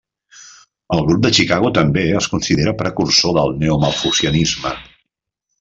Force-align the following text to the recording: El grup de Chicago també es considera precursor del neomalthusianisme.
El 0.95 1.03
grup 1.09 1.19
de 1.25 1.31
Chicago 1.39 1.69
també 1.75 2.07
es 2.21 2.29
considera 2.33 2.75
precursor 2.81 3.39
del 3.39 3.55
neomalthusianisme. 3.65 4.77